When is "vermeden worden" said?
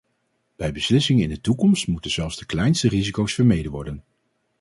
3.33-4.03